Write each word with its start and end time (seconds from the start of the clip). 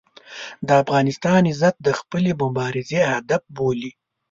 د 0.67 0.69
افغانستان 0.83 1.41
عزت 1.51 1.75
د 1.81 1.89
خپلې 1.99 2.31
مبارزې 2.43 3.01
هدف 3.13 3.43
بولي. 3.55 3.91